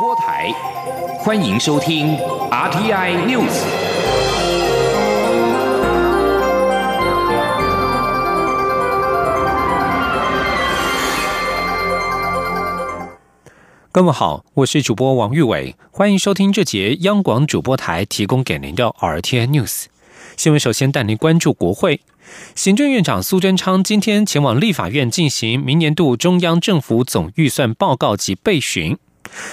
[0.00, 0.50] 播台，
[1.18, 2.16] 欢迎收听
[2.50, 3.52] RTI News。
[13.92, 19.84] 各位好，我是主播王玉伟，欢迎收听这节央广主播台提供给您的 RTI News
[20.38, 20.58] 新闻。
[20.58, 22.00] 首先带您关注国会。
[22.54, 28.96] 行政院长苏贞昌今天前往立法院进行明年度中央政府总预算报告及备询。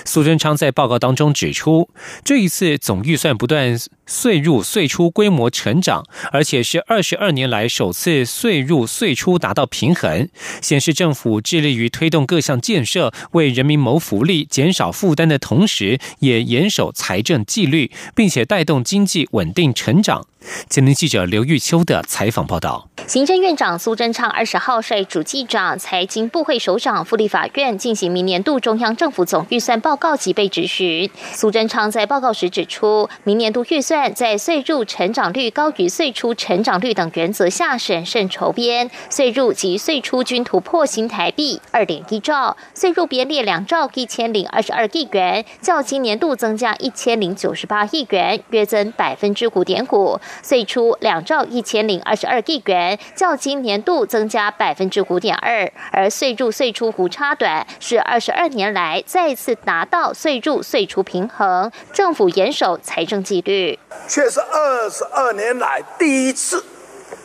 [0.06, 1.90] 苏贞昌在报告当中指出，
[2.24, 10.30] 这一次总预算不断岁入岁出规模成长，而且是二十二年来首次岁入岁出达到平衡，
[10.62, 20.26] 显示政府致力于推动各项建设，为人民谋福利、减少负担的同时，也严守财政纪律，并且带动经济稳定成长。
[20.70, 22.88] 前天记者刘玉秋的采访报道。
[23.06, 31.10] 行政院长苏贞昌二十号率主计长、财经部会首长赴立法院进行明年度中央政府总预算报告及被质询。
[31.32, 50.20] 苏贞昌在报告时指出，明年度预算在税入成长率高于税出成长率等原则下审慎筹编，税入及税出均突破新台币二点一兆，税入编列两兆一千零二十二亿元，较今年度增加一千零九十八亿元，约增百分之五点五。
[50.44, 52.98] 税出两兆一千零二十二亿元。
[53.16, 66.64] 较今年度增加百分之五点二，而税入税出无差短，是二十二年来再次达到税入税出平衡，政府严守财政纪律，却是二十二年来第一次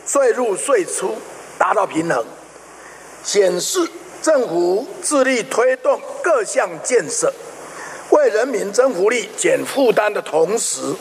[0.05, 1.15] 税入税出
[1.57, 2.25] 达到平衡，
[3.23, 3.79] 显示
[4.21, 7.33] 政府致力推动各项建设，
[8.11, 10.95] 为人民增福利、减负担的同时，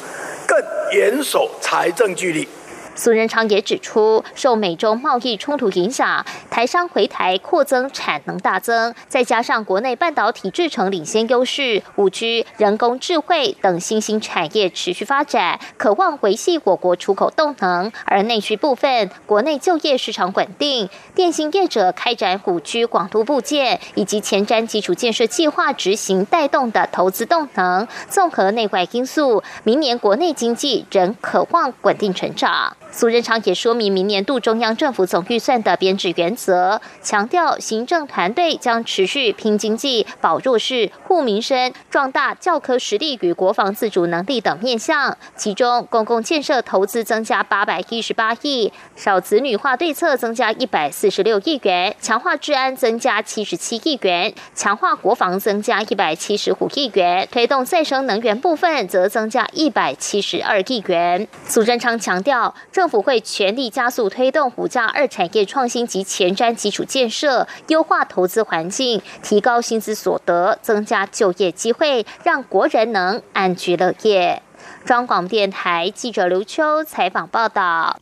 [0.53, 2.47] 更严守财政纪律。
[2.95, 17.91] 苏仁昌也指出，受美中贸易冲突影响，台商回台扩增产能大增，再加上国内半导体制成领先优势、五 G、人工智慧等新兴产业持续发展，渴望维系我国出口动能。
[18.05, 32.77] 而内需部分，国内就业市场稳定，电信业者开展五 G 广度部件以及前瞻基础建设计划执行带动的投资动能，综合内外因素，明年国内经济仍渴望稳定成长。
[32.95, 45.17] 苏贞昌也说明明年度中央政府总预算的编制原则，强调行政团队将持续拼经济、保弱势、护民生、壮大教科实力与国防自主能力等面向。
[45.35, 61.27] 其中，公共建设投资增加八百一十八亿，少子女化对策增加一百四十六亿元，强化治安增加七十七亿元，强化国防增加一百七十五亿元，推动再生能源部分则增加一百七十二亿元。
[61.47, 74.42] 苏贞昌强调，政府会全力加速推动五加二产业创新及前瞻基础建设，优化投资环境，提高薪资所得，增加就业机会，让国人能安居乐业。
[74.85, 78.01] 中广电台记者刘秋采访报道。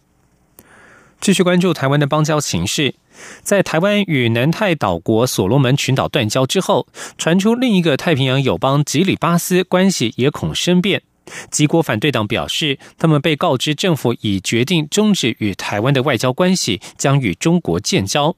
[1.20, 2.94] 继续关注台湾的邦交形势，
[3.42, 6.86] 在台湾与南太岛国所罗门群岛断交之后，
[7.18, 11.02] 传出另一个太平洋友邦吉里巴斯关系也恐生变。
[11.50, 18.34] 吉国反对党表示，他们被告知政府已决定终止与台湾的外交关系，将与中国建交。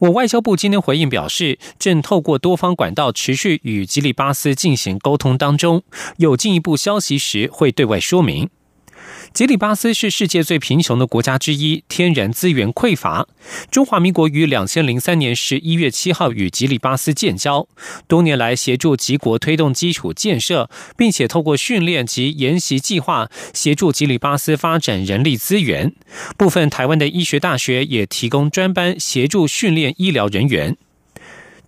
[0.00, 5.82] 我外交部今天回应表示，正透过多方管道持续与吉利巴斯进行沟通当中，
[6.16, 8.48] 有进一步消息时会对外说明。
[9.32, 13.28] 吉里巴斯是世界最贫穷的国家之一，天然资源匮乏。
[13.70, 17.68] 中华民国于两千零三年十一月七号与吉里巴斯建交，
[18.08, 25.94] 多年来协助吉国推动基础建设，并且透过训练及研习计划协助吉里巴斯发展人力资源。
[26.36, 30.76] 部分台湾的医学大学也提供专班协助训练医疗人员。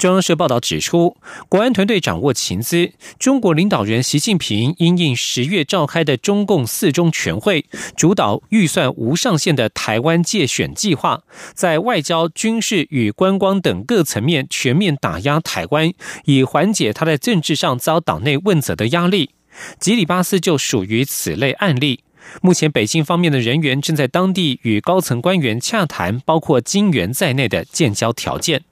[0.01, 1.19] 中央社报道指出，
[1.51, 11.21] 国安团队掌握情资，中国领导人习近平因应十月召开的中共四中全会，主导预算无上限的台湾借选计划，
[11.53, 15.93] 在外交、军事与观光等各层面全面打压台湾，
[16.25, 19.33] 以缓解他在政治上遭党内问责的压力。
[19.79, 22.01] 吉里巴斯就属于此类案例。
[22.41, 28.63] 目前，北京方面的人员正在当地与高层官员洽谈，包括金元在内的建交条件。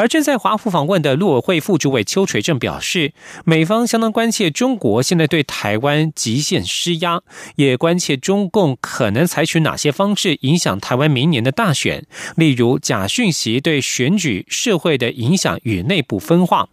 [0.00, 3.12] 而正在华府访问的陆委会副主委邱垂正表示，
[3.44, 7.20] 美方相当关切中国现在对台湾极限施压，
[7.56, 16.70] 也关切中共可能采取哪些方式影响台湾明年的大选，例如假讯息对选举、社会的影响与内部分化。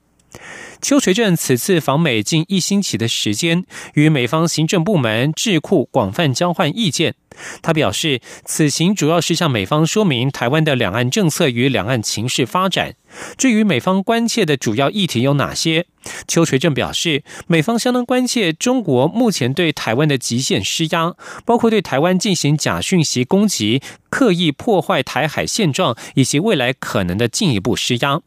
[0.79, 3.65] 邱垂正此次访美近一星期的时间，
[3.95, 7.15] 与美方行政部门、智库广泛交换意见。
[7.61, 12.95] 他表示，此行主要是向美方说明台湾的两岸政策与两岸情势发展。
[13.37, 15.87] 至于美方关切的主要议题有哪些，
[16.27, 28.21] 邱垂正表示，美方相当关切中国目前对台湾的极限施压，包括对台湾进行假讯息攻击、刻意破坏台海现状，以及未来可能的进一步施压。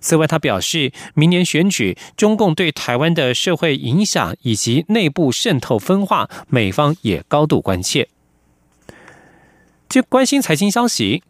[0.00, 8.08] 此外，他表示，明年选举，中共对台湾的社会影响以及内部渗透分化，美方也高度关切。
[9.88, 11.22] 就关心财经消息，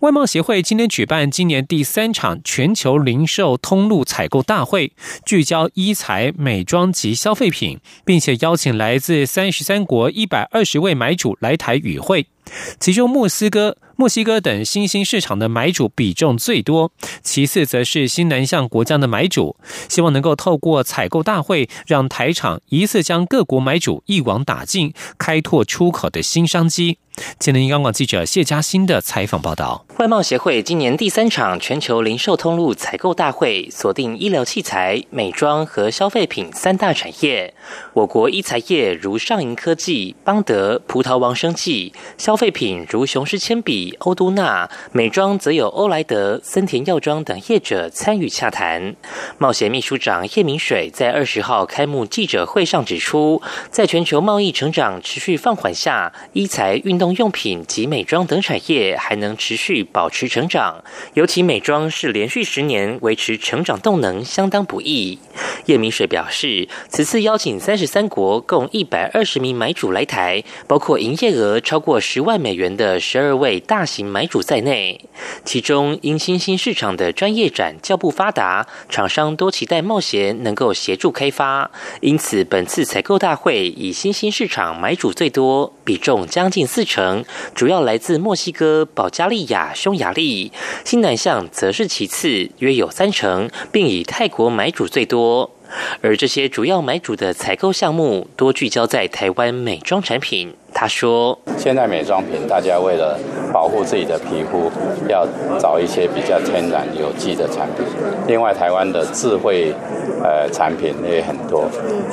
[0.00, 4.92] 外贸协会今天举办今年第三场全球零售通路采购大会，
[5.24, 12.26] 聚焦衣材、美妆及消费品，并且邀请来自三十三国一百二十位买主来台与会，
[12.78, 13.76] 其中莫斯科。
[13.98, 19.56] 墨西哥等新兴市场的买主比重最多，其次则是新南向国家的买主。
[19.88, 26.98] 希望能够透过采购大会，让台厂一次将各国买主一网打尽，开拓出口的新商机。
[27.38, 37.54] 今天，央广记者谢嘉欣的采访报道：外贸协会今年第三场全球零售通路采购大会，锁定医疗器材、美妆和消费品三大产业。
[37.94, 43.96] 我国医材业如上银科技、邦德、葡萄王生技；消费品如雄狮铅笔。
[44.00, 48.94] 欧都纳美妆则有欧莱德、森田药妆等业者参与洽谈。
[49.38, 53.40] 贸协秘书长叶明水在二十号开幕记者会上指出，
[53.70, 60.84] 在全球贸易成长持续放缓下，医材、运动用品及美妆等产业还能持续保持成长。
[61.14, 65.18] 尤其美妆是连续十年维持成长动能，相当不易。
[65.64, 73.86] 叶明水表示，此次邀请三十三国共一百二十名买主来台，包括营业额超过十万美元的十二位大。
[73.86, 75.00] 型买主在内，
[75.44, 81.70] 其中因新兴市场的专业展较不发达，厂商多期待冒险能够协助开发，
[82.00, 90.50] 因此本次采购大会以新兴市场买主最多，比重将近四成成，主要来自墨西哥、保加利亚、匈牙利，
[90.82, 95.50] 新南向则是其次，约有三成，并以泰国买主最多。
[96.00, 100.54] 而这些主要买主的采购项目多聚焦在台湾美妆产品。
[100.78, 103.18] 他说：“现在美妆品，大家为了
[103.50, 104.70] 保护自己的皮肤，
[105.08, 105.26] 要
[105.58, 107.86] 找一些比较天然有机的产品。
[108.26, 109.72] 另外，台湾的智慧
[110.22, 111.64] 呃产品也很多，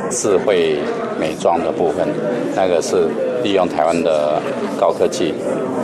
[0.10, 0.78] 智慧
[1.20, 2.08] 美妆的部分，
[2.56, 3.10] 那个是
[3.44, 4.42] 利用台湾的
[4.80, 5.34] 高科技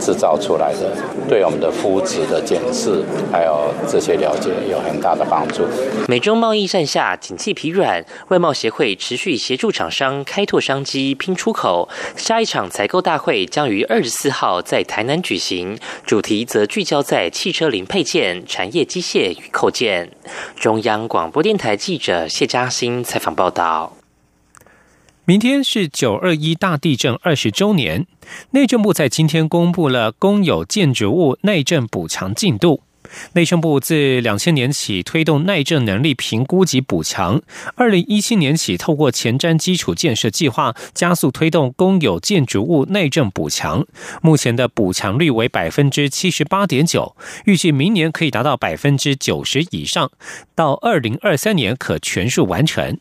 [0.00, 0.90] 制造出来的，
[1.28, 5.64] 对我们的肤质的检视还有这些了解有很大的帮助。”
[6.08, 11.86] 美中贸易战下，景气疲软，外贸协会持续协助厂商开拓商机、拼出口。
[12.16, 12.69] 下一场。
[12.70, 15.76] 采购大会将于二十四号在台南举行，
[16.06, 20.10] 主题则聚焦在汽车零配件、产业机械与扣件。
[20.54, 23.96] 中央广播电台记者谢嘉欣采访报道。
[25.26, 28.06] 明天是九二一大地震二十周年，
[28.50, 32.82] 内政部在今天公布了公有建筑物内政补偿进度。
[33.32, 37.40] 内政部自两千年起推动耐震能力评估及补强，
[37.74, 43.86] 二零一七年起透过前瞻基础建设计划加速推动公有建筑物耐震补强，
[44.22, 50.10] 目前的补强率为百分之七十八点九，预计明年可以达到百分之九十以上，
[50.54, 52.98] 到二零二三年可全数完成。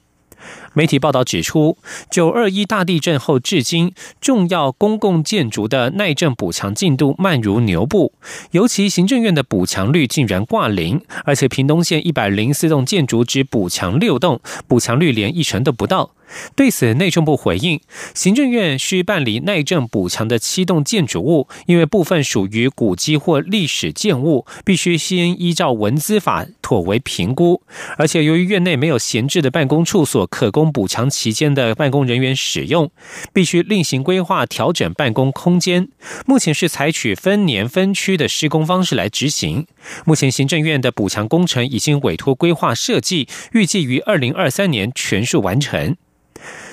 [0.74, 1.78] 媒体报道指出，
[2.10, 8.14] 九二一大地震后至今，重要公共建筑的耐震补强进度慢如牛步，
[8.52, 16.12] 尤其行政院的补强率竟然挂零，而且屏东县一百零四栋建筑只补强六栋，补强率连一成都不到。
[16.56, 17.80] 对此，内政部回应，
[18.14, 27.62] 行政院需办理耐震补强的七栋建筑物，因为部分属于古迹或历史建物，必须先依照文资法妥为评估。
[27.98, 32.92] 而且，由于院内没有闲置的办公处所可供补强期间的办公人员使用，
[33.34, 35.90] 必须另行规划调整办公空间。
[36.26, 39.66] 目前是采取分年分区的施工方式来执行。
[40.06, 45.96] 目前，行政院的补强工程已经委托规划设计，预计于二零二三年全数完成。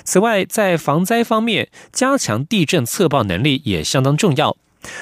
[0.07, 4.57] 此外，在防灾方面，加强地震测报能力也相当重要。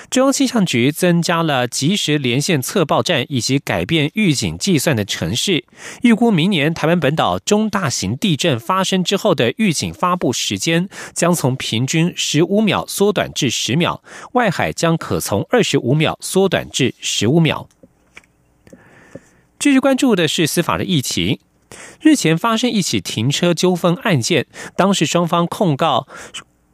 [0.09, 5.67] 中央气象局增加了即时连线测报站，以及改变预警计算的城市。
[6.01, 17.69] 预估明年台湾本岛中大型地震发生之后的预警发布时间，将从平均十五秒缩短至十秒，外海将可从二十五秒缩短至十五秒。
[19.59, 21.41] 继续关注的是司法的议题。
[22.01, 26.07] 日前发生一起停车纠纷案件，当事双方控告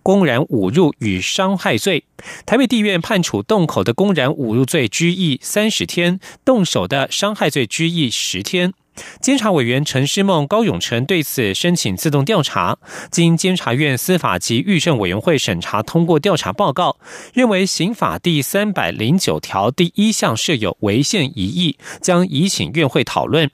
[0.02, 2.04] 公然侮辱与伤害罪。
[2.46, 8.72] 台北地院判处洞口的公然侮辱罪拘役三十天，动手的伤害罪拘役十天。
[9.20, 12.76] 监察委员陈诗梦、高永成对此申请自动调查，
[13.10, 16.98] 经监察院司法及预政委员会审查通过调查报告，
[17.32, 23.50] 认为刑法第三百零九条第一项设有违宪疑义，将移请院会讨论。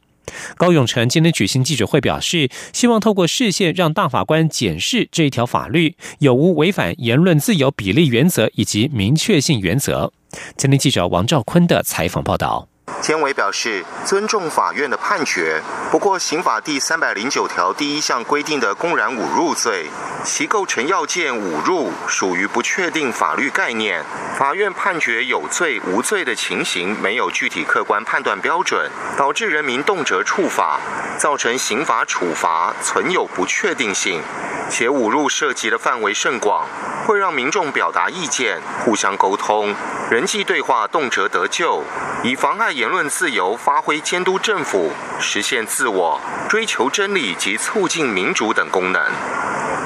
[0.57, 10.13] 高永成今天举行记者会表示，希望透过视线让大法官检视这一条法律有无违反言论自由比例原则以及明确性原则。
[10.57, 12.69] 今天记者王兆坤的采访报道。
[13.01, 15.61] 监委表示尊重法院的判决，
[15.91, 19.87] 不过刑法第三百零九条第一项规定的公然侮辱罪，
[20.25, 24.03] 其构成要件侮辱属于不确定法律概念，
[24.39, 30.81] 法院判决有罪无罪的情形没有具体客观判断标准，导致人民动辄触法，
[31.19, 34.23] 造成刑法处罚存有不确定性，
[34.71, 36.67] 且侮辱涉及的范围甚广，
[37.07, 39.75] 会让民众表达意见、互相沟通、
[40.11, 41.85] 人际对话动辄得救，
[42.25, 42.73] 以妨碍。
[42.87, 49.03] 言论自由，发挥监督政府、实现自我、追求真理及促进民主等功能。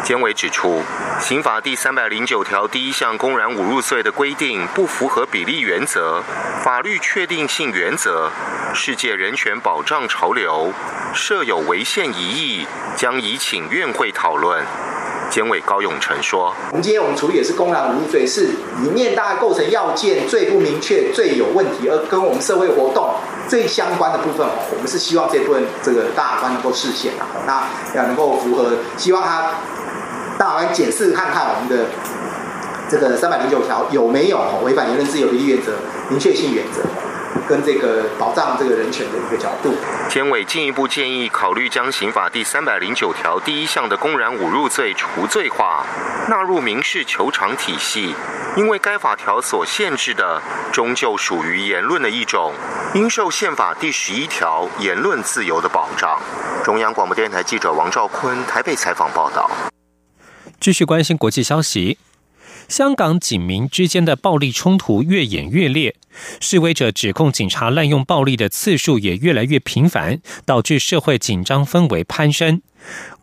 [0.05, 0.83] 监委指出，
[1.19, 6.23] 刑法第三百零九条第一项公然侮辱罪的规定不符合比例原则、
[6.63, 8.31] 法律确定性原则、
[8.75, 10.71] 世界人权保障潮流，
[11.15, 14.63] 设有违宪疑义，将以请院会讨论。
[15.31, 18.49] 监委高永成说：“我们今天我们处理的是公然侮辱罪，是
[18.83, 23.15] 里面大概构成要件最不明确、最有问题，而跟我们社会活动
[23.49, 29.53] 最相关的部分，我们是希望这部分这个大法官能够视线啊，那要能够符合，希望他
[30.37, 31.87] 大法官检视看看我们的
[32.91, 35.73] 这个三百零九条有没有违反言论自由比例原则、
[36.09, 36.83] 明确性原则。”
[37.49, 39.75] 跟这个保障这个人权的一个角度，
[40.09, 45.85] 监委进一步建议考虑将刑法第三百零九条第一项的公然侮辱罪除罪化，
[46.29, 48.15] 纳入民事求偿体系，
[48.57, 50.41] 因为该法条所限制的
[50.73, 52.53] 终究属于言论的一种，
[52.95, 56.21] 应受宪法第十一条言论自由的保障。
[56.65, 59.51] 中央广播电台记者王兆坤台北采访报道。
[60.61, 61.99] 继续关心国际消息。
[62.71, 65.97] 香港警民之间的暴力冲突越演越烈，
[66.39, 72.63] 示威者指控警察滥用暴力的次数也越来越频繁，导致社会紧张氛围攀升。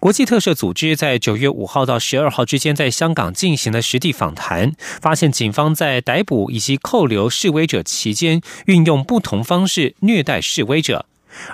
[0.02, 11.06] 国际特赦组织在九月五号到十二号之间在香港进行了实地访谈，发现警方在逮捕以及扣留示威者期间，运用不同方式虐待示威者，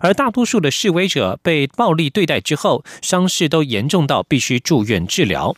[0.01, 5.55] 而大多数的示威者被暴力对待之后，伤势都严重到必须住院治疗。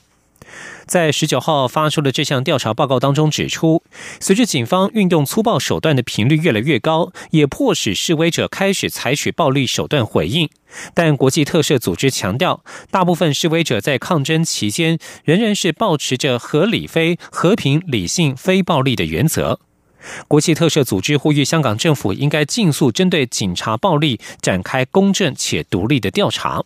[0.87, 3.83] 在十九号发出的这项调查报告当中指出，
[4.19, 10.49] 随着警方运用粗暴手段的频率越来越高，也迫使示威者开始采取暴力手段回应。
[10.93, 19.59] 但国际特赦组织强调，大部分示威者在抗争期间仍然是保持着合理、非和平、理性、非暴力的原则。
[20.27, 26.63] 国际特赦组织呼吁香港政府应该尽速针对警察暴力展开公正且独立的调查。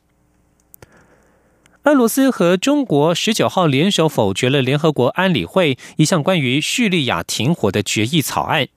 [1.89, 8.67] 俄罗斯和中国十九号联手否决了联合国安理会一项关于叙利亚停火的决议草案。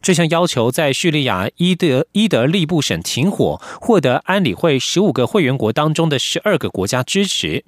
[0.00, 7.64] 这项要求在叙利亚伊德伊德利布省停火，获得安理会十五个会员国当中的十二个国家支持。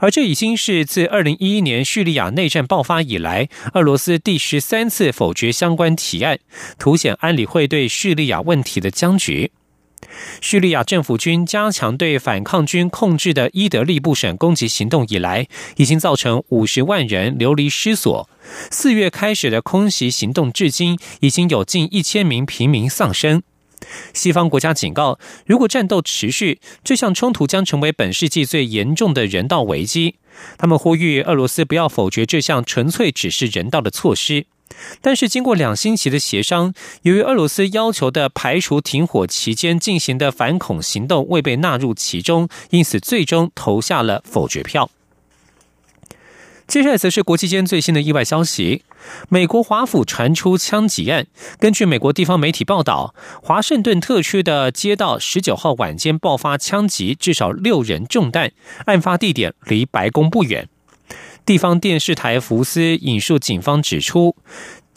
[0.00, 6.38] 而这已经是自二零一一年叙利亚内战爆发以来，俄罗斯第十三次否决相关提案，
[6.78, 9.52] 凸显安理会对叙利亚问题的僵局。
[10.40, 15.46] 叙利亚政府军加强对反抗军控制的伊德利布省攻击行动以来，
[15.76, 18.28] 已经造成五十万人流离失所。
[18.70, 23.42] 四月开始的空袭行动至今，已经有近一千名平民丧生。
[24.12, 30.16] 西方国家警告，如果战斗持续，这项冲突将成为本世纪最严重的人道危机。
[30.58, 34.46] 他们呼吁俄罗斯不要否决这项纯粹只是人道的措施。
[35.00, 36.72] 但是，经过两星期的协商，
[37.02, 44.90] 由于俄罗斯要求的排除停火期间进行的反恐行动未被纳入其中，因此最终投下了否决票。
[46.66, 48.84] 接下来则是国际间最新的意外消息：
[49.28, 51.26] 美国华府传出枪击案。
[51.58, 53.12] 根据美国地方媒体报道，
[53.42, 58.52] 华盛顿特区的街道十九号晚间爆发枪击，至少六人中弹。
[58.86, 60.68] 案发地点离白宫不远。
[61.44, 64.36] 地方电视台福斯引述警方指出，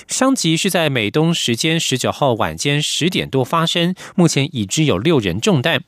[0.07, 5.83] 伤及是在美东时间十九号晚间十点多发生，目前已知有六人中弹。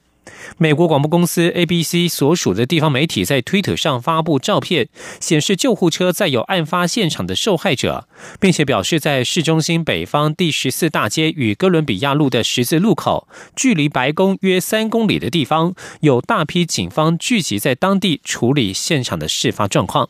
[0.57, 8.07] 美国广播公司 ABC 所属的地方媒体在推特上发布照片，显示救护车载有案发现场的受害者，
[8.39, 20.09] 并且表示在市中心北方第十四大街与哥伦比亚路的十字路口，距离白宫约三公里的地方，有大批警方聚集在当地处理现场的事发状况。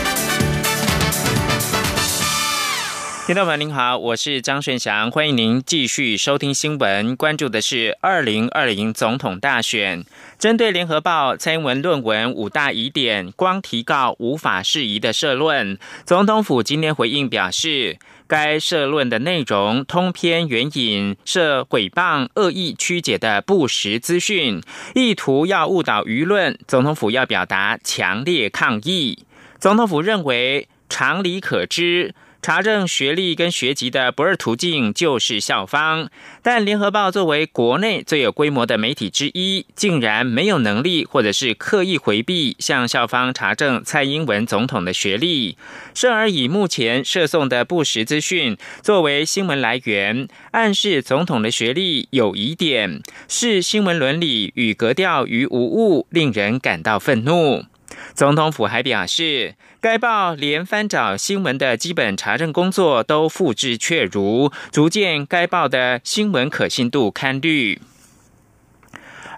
[3.27, 10.03] 听众朋友您好，我是张顺祥，欢迎您继续收听新闻，关注的是二零二零总统大选。
[10.39, 17.99] 针对联合报蔡英文论文五大疑点，光提告无法适宜的社论，总统府今天回应表示。
[18.27, 24.61] 该社论的内容通篇援引涉诽谤、恶意曲解的不实资讯，
[24.95, 26.57] 意图要误导舆论。
[26.65, 29.25] 总统府要表达强烈抗议。
[29.59, 32.15] 总统府认为常理可知。
[32.41, 36.09] 查证学历跟学籍的不二途径就是校方，
[36.41, 45.55] 但联合报作为国内最有规模的媒体之一，竟然没有能力或者是刻意回避向校方查证蔡英文总统的学历，
[45.93, 57.65] 甚而以目前涉送的不实资讯作为新闻来源，暗示总统的学历有疑点，视新闻伦理与格调于无物，令人感到愤怒。
[58.13, 67.81] 总统府还表示，该报连翻找新闻的基本查证工作都付之阙如，足见该报的新闻可信度堪虑。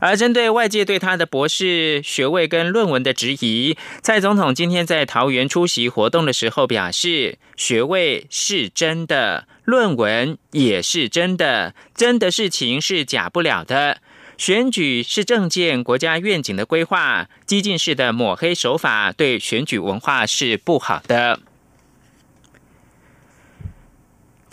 [0.01, 13.99] 而针对外界对他的博士学位跟论文的质疑，蔡总统今天在桃园出席活动的时候表示，学位是真的，论文也是真的，真的事情是假不了的。
[14.45, 21.39] 选举是政见、国家愿景的规划，激进式的抹黑手法对选举文化是不好的。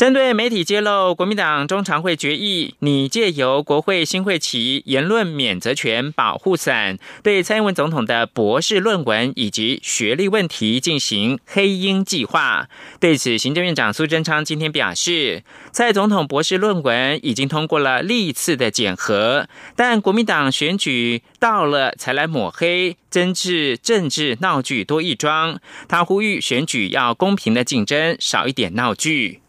[0.00, 12.70] 针对媒体揭露国民党中常会决议，拟借由国会新会期言论免责权保护伞，对蔡英文总统的博士论文以及学历问题进行黑鹰计划。
[12.98, 25.60] 对此，行政院长苏贞昌今天表示，蔡总统博士论文已经通过了历次的检核，但国民党选举到了才来抹黑，真是政治闹剧多一桩。
[25.86, 29.42] 他呼吁选举要公平的竞争，少一点闹剧。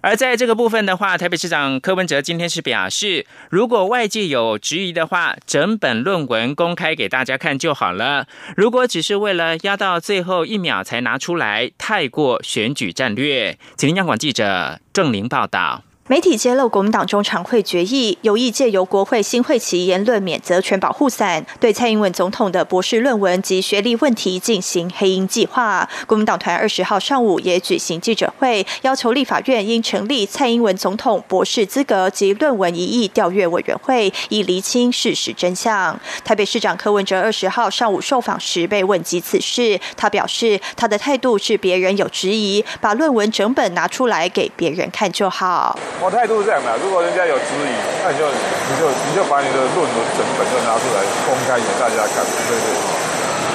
[0.00, 8.26] 而在这个部分的话，台北市长柯文哲今天是表示，如果外界有质疑的话，整本论文公开给大家看就好了。
[8.56, 13.58] 如果只是为了压到最后一秒才拿出来，太过选举战略。
[13.76, 15.82] 请央广记者郑玲报道。
[16.08, 25.86] 媒体揭露国民党中常会决议，有意借由国会新会期言论免责权保护伞，对蔡英文总统的博士论文及学历问题进行黑鹰计划。
[26.06, 36.00] 国民党团二十号上午也举行记者会，要求立法院应成立蔡英文总统博士资格及论文疑义调阅委员会，以厘清事实真相。
[36.24, 45.78] 台北市长柯文哲二十号上午受访时被问及此事，他表示他的态度是别人有质疑，把论文整本拿出来给别人看就好。
[46.00, 47.74] 我态度是这样的，如果人家有质疑，
[48.06, 52.70] 那你就你就你就把你的论文整本就拿出来公开给大家看，对对对？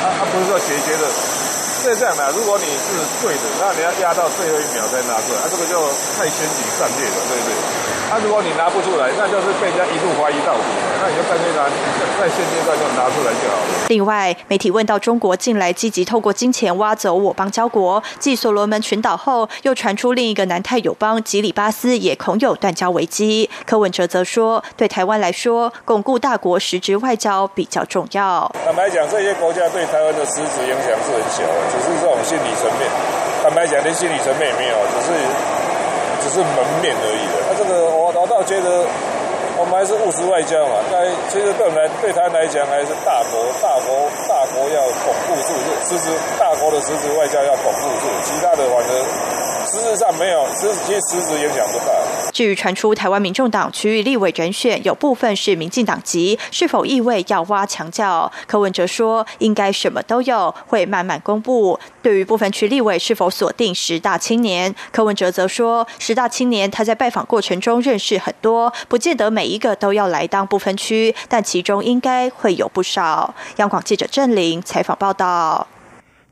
[0.04, 1.53] 他他，不是说学觉得是
[1.84, 5.76] 这样的，如果你是对的，那你要压到最后一秒再拿出来，啊，这个就
[6.16, 7.54] 太先举战略了，对不对？
[8.10, 10.64] 那如果你拿不出来，那就是被人家一路怀疑到底，
[11.02, 11.68] 那你就干脆拿
[12.20, 13.88] 在现阶段就拿出来就好了。
[13.90, 23.50] 另外，媒体问到中国近来积极透过金钱挖走我邦交国，继所罗门群岛后，又传出另一个南太友邦吉里巴斯也恐有断交危机。
[23.66, 28.50] 柯文哲则说，对台湾来说，巩固大国实质外交比较重要。
[28.64, 32.86] 坦白讲，这些国家对台湾的实质影响是很小，只是这种心理层面。
[33.42, 35.10] 坦白讲，连心理层面也没有，只是
[36.22, 37.42] 只是门面而已的。
[37.50, 37.58] 那。
[37.58, 38.86] 这个我我倒觉得，
[39.58, 40.80] 我们还是务实外交嘛。
[40.92, 45.50] 该其实对我们来对他来讲，还是大国大国大国要巩固住，
[45.88, 48.92] 实质大国的实质外交要巩固住，其他的反正。
[49.64, 51.93] 实质上没有，实其实实质影响不大。
[52.34, 58.30] 至于传出台湾民众党区域立委人选有部分是民进党籍，是否意味要挖墙脚？
[58.48, 61.80] 柯文哲说，应该什么都有，会慢慢公布。
[62.02, 73.34] 对于部分区立委是否锁定十大青年，柯文哲则说，十大青年他在拜访过程中认识很多，不见得每一个都要来当部分区，但其中应该会有不少。
[73.58, 75.68] 央广记者郑玲采访报道。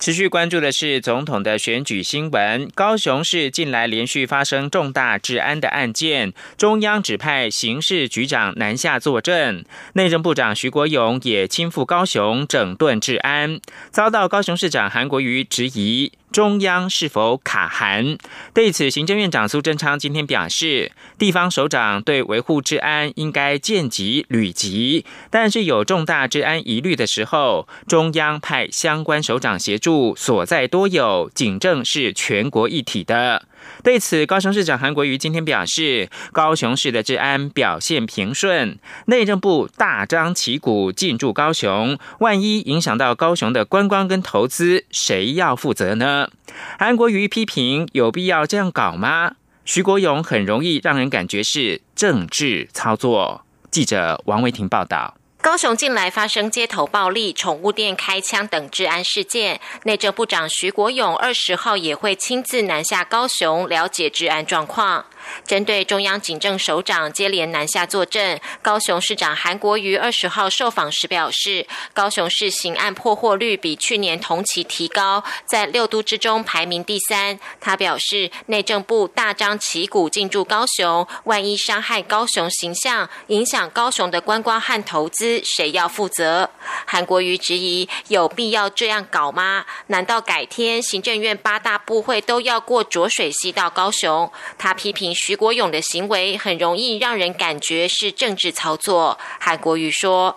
[0.02, 2.68] 持续关注的是总统的选举新闻。
[2.74, 13.62] 高雄市近来连续发生重大治安的案件，中央指派刑事局长南下坐镇，内政部长徐国勇也亲赴高雄整顿治安，
[13.92, 16.12] 遭到高雄市长韩国瑜质疑。
[16.32, 18.18] 中央是否卡函？
[18.54, 33.44] 对此，行政院长苏贞昌今天表示，地方首长对维护治安应该见急履急，但是有重大治安疑虑的时候，中央派相关首长协助，所在多有，警政是全国一体的。
[33.84, 46.30] 对此，高雄市长韩国瑜今天表示，高雄市的治安表现平顺，内政部大张旗鼓进驻高雄，万一影响到高雄的观光跟投资，谁要负责呢？
[46.78, 49.34] 韩国瑜批评，有必要这样搞吗？
[49.64, 53.46] 徐国勇很容易让人感觉是政治操作。
[53.70, 55.16] 记者王维婷报道。
[55.42, 65.04] 高雄近来发生街头暴力、宠物店开枪等治安事件，内政部长徐国勇二十号也会亲自南下高雄了解治安状况。
[65.46, 77.40] 针对中央警政首长接连南下坐镇，高雄市长韩国瑜二十号受访时表示，高雄市刑案破获率比去年同期提高，在六都之中排名第三。
[77.60, 86.50] 他表示，内政部大张旗鼓进驻高雄，万一伤害高雄形象，影响高雄的观光和投资，谁要负责？
[86.86, 89.66] 韩国瑜质疑，有必要这样搞吗？
[89.88, 94.32] 难道改天行政院八大部会都要过浊水溪到高雄？
[94.58, 95.11] 他批评。
[95.14, 99.18] 徐国勇的行为很容易让人感觉是政治操作。
[99.40, 100.36] 韩国瑜说：“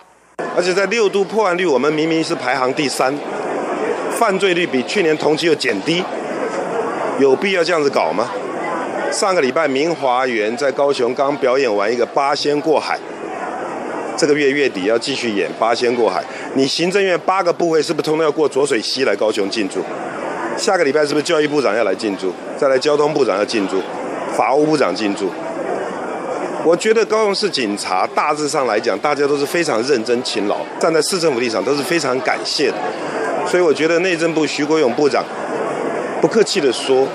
[0.55, 3.13] 而且在六都破案率，我们明明是排行第三，
[4.17, 6.03] 犯罪率比去年同期又减低，
[7.19, 8.31] 有必要这样子搞吗？
[9.11, 12.99] 上个礼拜明华园在高雄刚表演完一个八仙过海，
[14.17, 16.23] 这个月月底要继续演八仙过海。
[16.55, 19.79] 你行政院八个部会是不是通通要过浊水溪来高雄进驻？
[20.57, 22.33] 下个礼拜是不是教育部长要来进驻？
[22.57, 23.81] 再来交通部长要进驻？”
[24.35, 25.31] 法务部长进驻，
[26.63, 32.77] 我觉得高雄市警察大致上来讲，大家都是非常认真勤劳，站在市政府立场都是非常感谢的，
[33.47, 35.23] 所以我觉得内政部徐国勇部长
[36.21, 37.07] 不客气的说，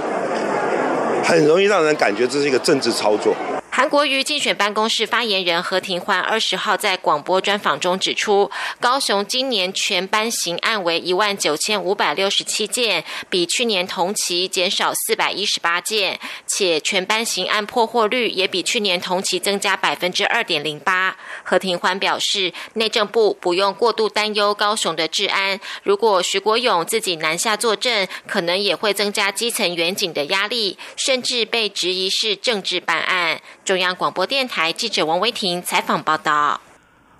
[1.23, 3.35] 很容易让人感觉这是一个政治操作。
[3.81, 21.17] 韩国瑜竞选办公室发言人何庭欢二十号在广播专访中指出，高雄今年全班刑案为一万九千五百六十七件，比去年同期减少四百一十八件，且全班刑案破获率也比去年同期增加百分之二点零八。
[21.43, 33.41] 何庭欢表示，内政部不用过度担忧高雄的治安，如果徐国勇自己南下坐镇，可能也会增加基层远警的压力，甚至被质疑是政治办案。
[33.71, 36.61] 中央广播电台记者王维婷采访报道：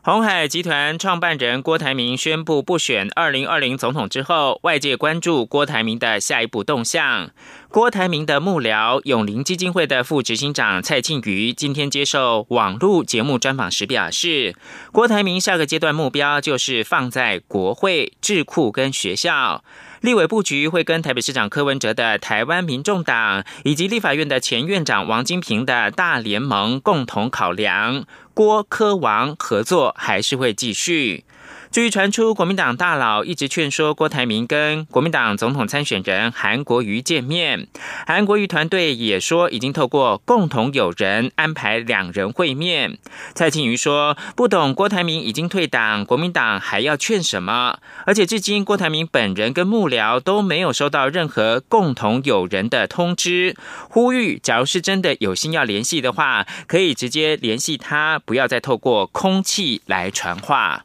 [0.03, 7.31] 红海集团创办人郭台铭宣布不选二零二零总统之后，外界关注郭台铭的下一步动向。
[7.69, 14.57] 郭台铭的幕僚永林基金会的副执行长蔡庆瑜今天接受网络节目专访时表示，
[14.91, 19.63] 郭台铭下个阶段目标就是放在国会、智库跟学校。
[20.01, 31.25] 立委布局会跟台北市长柯文哲的台湾民众党，以及立法院的前院长王金平的大联盟共同考量，郭柯王合作还是会继续。
[31.71, 37.69] 至于传出国民党大佬一直劝说郭台铭跟国民党总统参选人韩国瑜见面，
[38.09, 42.99] 韩国瑜团队也说已经透过共同友人安排两人会面。
[43.37, 47.79] 蔡庆瑜说不懂郭台铭已经退党，国民党还要劝什么？
[48.05, 53.55] 而且至今郭台铭本人跟幕僚都没有收到任何共同友人的通知，
[53.89, 60.85] 呼吁假如是真的有心要联系的话，可以直接联系他，不要再透过空气来传话。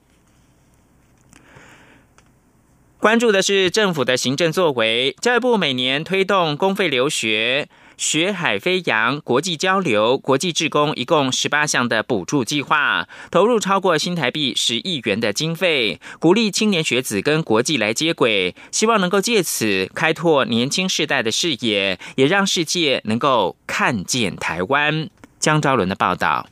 [3.06, 5.16] 关注的是政府的行政作为。
[5.22, 25.08] 教育部每年推动公费留学、学海飞扬、国际交流、国际志工，一共十八项的补助计划，投入超过新台币十亿元的经费，鼓励青年学子跟国际来接轨，希望能够借此开拓年轻世代的视野，也让世界能够看见台湾。
[25.40, 26.48] 江昭伦的报道。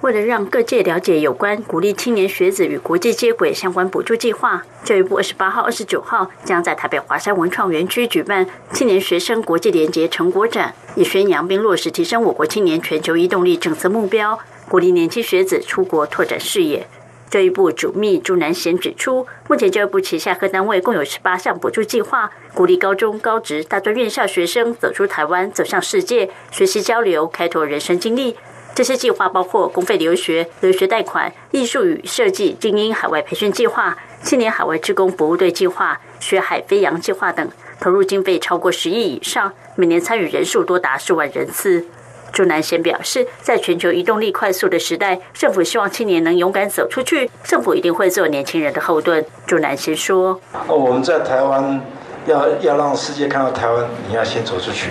[0.00, 16.86] 为了让各界了解有关鼓励青年学子与国际接轨相关补助计划，教育部二十八号、二十九号将在台北华山文创园区举办青年学生国际联结成果展，以宣扬并落实提升我国青年全球移动力政策目标，鼓励年轻学子出国拓展视野。
[17.28, 28.36] 教育部主秘朱南贤指出，目前教育部旗下各单位共有十八项补助计划，鼓励高中、高职、大专院校学生走出台湾，走向世界，学习交流，开拓人生经历。
[28.78, 41.86] 这些计划包括公费留学、留学贷款、艺术与设计精英海外培训计划、青年海外职工服务队计划、学海飞扬计划等，投入经费超过十亿以上，每年参与人数多达数万人次。
[42.30, 49.26] 朱南贤表示，在全球移动力快速的时代，政府希望青年能勇敢走出去，政府一定会做年轻人的后盾。
[49.44, 51.80] 朱南贤说：“我们在台湾。”
[52.28, 54.90] 要要让世界看到台湾，你要先走出去。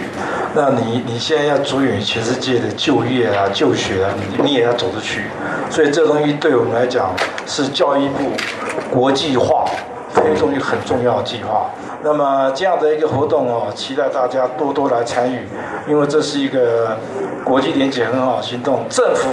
[0.55, 5.25] 那你你现在要着眼于全世界的就业啊、就学啊，你你也要走出去。
[5.69, 7.13] 所以这东西对我们来讲
[7.45, 8.31] 是教育部
[8.91, 9.65] 国际化
[10.09, 11.69] 非运动一个很重要的计划。
[12.03, 15.47] 那么这样的一个活动哦，期待大家多多来参与，
[15.87, 16.97] 因为这是一个
[17.43, 19.29] 国际联结很好行动，政府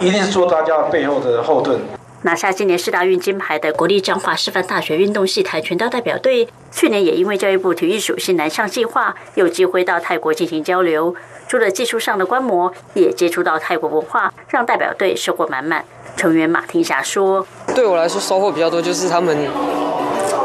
[0.00, 1.78] 一定是做大家背后的后盾。
[2.22, 11.14] 拿下今年世大运金牌的国立彰化师范大学运动系跆拳道代表队，去年也因为教育部体育属性南向计划，有机会到泰国进行交流。
[11.46, 15.84] 除了技术上的观摩，也接触到泰国文化，让代表队收获满满。
[16.16, 19.48] 成员马天霞说：“对我来说，收获比较多，就是他们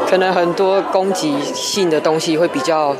[0.08, 2.94] 可能很多攻击性的东西会比较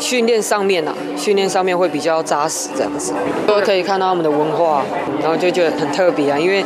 [0.00, 3.12] 训练上面啊，训练上面会比较扎实，这样子
[3.46, 4.82] 都可以看到他们的文化，
[5.20, 6.64] 然后就觉得很特别啊，因为。”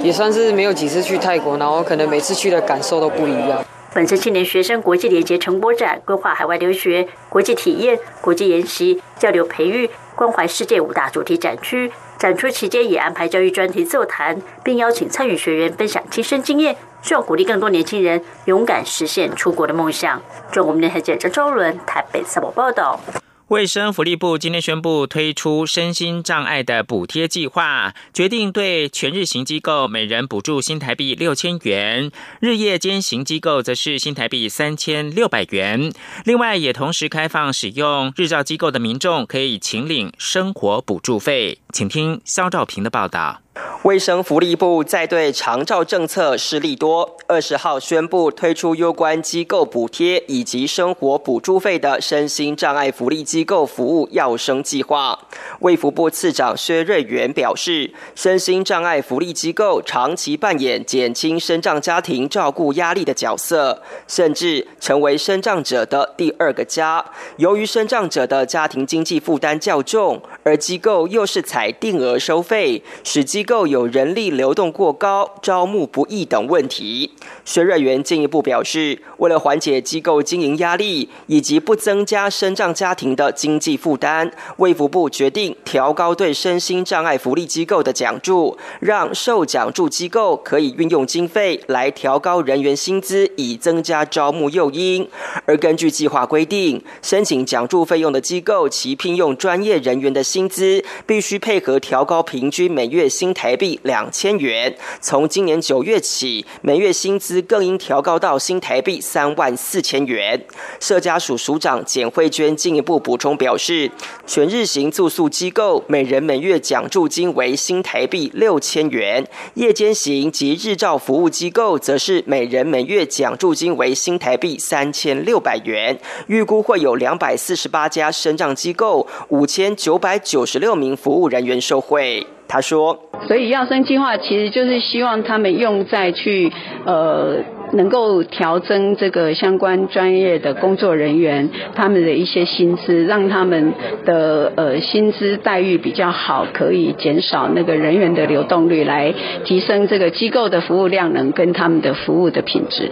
[0.00, 3.64] 也算是没有几次去泰国，然后可能每次去的感受都不一样。
[3.92, 11.90] 本次青年学生国际联结成果展规划海外留学、国际体验、国际研习、交流培育、关怀世界五大主题展区。
[12.16, 20.20] 展出期间也安排教育专题座谈，并邀请参与学员分享亲身经验，需要鼓励更多年轻人勇敢实现出国的梦想。
[20.52, 23.00] 中国电台记者周伦台北采访报道。
[23.48, 35.90] 卫生福利部今天宣布推出身心障碍的补贴计划，决定对全日型机构每人补助新台币六千元，日夜间型机构则是新台币三千六百元。
[36.26, 41.58] 另外，也同时开放使用日照机构的民众可以请领生活补助费。
[41.72, 43.40] 请听肖兆平的报道。
[43.82, 55.18] 卫生福利部在对长照政策施利多，二十号宣布推出有关机构补贴以及生活补助费的身心障碍福利机构服务要生计划。
[55.60, 67.04] 卫福部次长薛瑞元表示，身心障碍福利机构长期扮演减轻身障家庭照顾压力的角色，甚至成为身障者的第二个家。
[67.36, 77.12] 由于身障者的家庭经济负担较重，而机构又是采定额收费，使机构有人力流动过高、招募不易等问题。
[77.46, 95.08] 薛瑞元进一步表示，为了缓解机构经营压力以及不增加身障家庭的经济负担，卫福部决定调高对身心障碍福利机构的奖助，让受奖助机构可以运用经费来调高人员薪资，以增加招募诱因。
[95.46, 103.58] 而根据计划规定，申请奖助费用的机构，其聘用专业人员的薪资必须配合调高平均每月薪台。
[103.58, 110.40] 币两千元，从今年九月起，每月薪资更应调高到新台币三万四千元。
[110.78, 113.90] 社家署署长简慧娟进一步补充表示，
[114.24, 125.98] 全日型住宿机构每人每月奖助金为新台币六千元，夜间型及日照服务机构则是每人每月奖助金为新台币三千六百元。
[126.28, 132.24] 预估会有两百四十八家生障机构，五千九百九十六名服务人员受惠。
[132.48, 136.50] 他说：“所以要生计划其实就是希望他们用在去
[136.86, 137.36] 呃
[137.74, 143.74] 能够调增这个相关专业的工作人员他们的一些薪资，让他们
[144.06, 152.90] 的呃薪资待遇比较好，可以减少那个人员的流动率，来提升这个机构的服务量能跟他们的服务的品质。”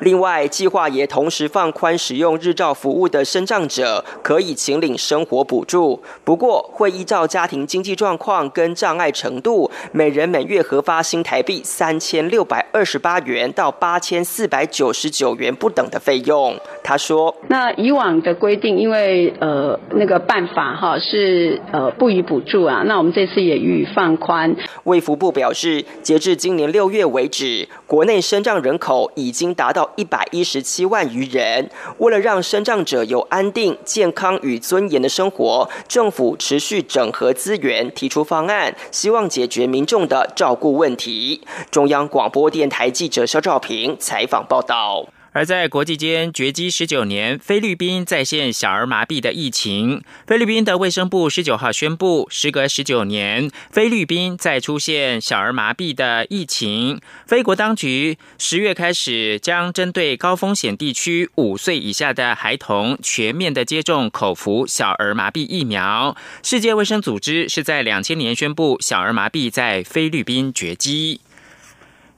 [0.00, 16.56] 另外，计划也同时放宽使用日照服务的身障者可以请领生活补助，不过会依照家庭经济状况跟障碍程度，每人每月核发新台币三千六百二十八元到八千四百九十九元不等的费用。
[16.82, 29.89] 他说：“那以往的规定，因为呃那个办法哈是呃不予补助啊，那我们这次也予以放宽。”卫福部表示，截至今年六月为止，国内身障人口已经达到。
[29.96, 41.42] 一百一十七万余人，为了让生障者有安定、健康与尊严的生活，政府持续整合资源，提出方案，希望解决民众的照顾问题。
[41.70, 45.06] 中央广播电台记者肖兆平采访报道。
[45.32, 50.02] 而在国际间绝迹十九年，菲律宾再现小儿麻痹的疫情。
[50.26, 57.00] 菲律宾的卫生部十九号宣布，时隔十九年，菲律宾再出现小儿麻痹的疫情。
[57.26, 66.16] 菲国当局十月开始将针对高风险地区五岁以下的孩童全面的接种口服小儿麻痹疫苗。
[66.42, 71.20] 世界卫生组织是在两千年宣布小儿麻痹在菲律宾绝迹。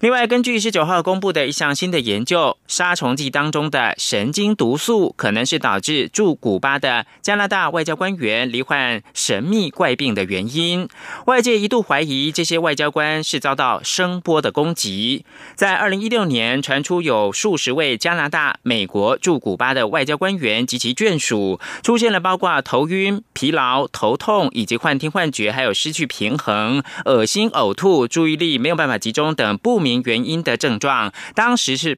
[0.03, 10.89] 另外，根据十九号公布的一项新的研究，杀虫剂当中的神经毒素可能是导致驻古巴的加拿大外交官员罹患神秘怪病的原因。
[11.27, 15.25] 外界一度怀疑这些外交官是遭到声波的攻击。
[15.55, 31.91] 在二零一六年，传出有数十位加拿大、美国驻古巴的外交官员及其眷属出现了包括头晕、疲劳、头痛以及幻听、幻觉，还有失去平衡、恶心、呕吐、注意力没有办法集中等不明原因的症状，当时是